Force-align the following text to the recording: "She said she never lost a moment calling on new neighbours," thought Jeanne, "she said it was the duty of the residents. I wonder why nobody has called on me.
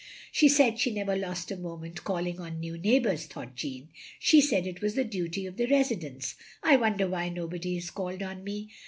"She 0.31 0.49
said 0.49 0.79
she 0.79 0.89
never 0.89 1.15
lost 1.15 1.51
a 1.51 1.55
moment 1.55 2.03
calling 2.03 2.39
on 2.39 2.59
new 2.59 2.75
neighbours," 2.75 3.27
thought 3.27 3.53
Jeanne, 3.55 3.89
"she 4.17 4.41
said 4.41 4.65
it 4.65 4.81
was 4.81 4.95
the 4.95 5.03
duty 5.03 5.45
of 5.45 5.57
the 5.57 5.67
residents. 5.67 6.33
I 6.63 6.75
wonder 6.77 7.07
why 7.07 7.29
nobody 7.29 7.75
has 7.75 7.91
called 7.91 8.23
on 8.23 8.43
me. 8.43 8.71